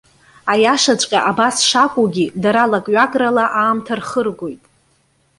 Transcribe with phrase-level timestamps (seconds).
[0.51, 4.61] Аиашаҵәҟьа абас шакәугьы, дара лакҩакрала аамҭа рхыргоит.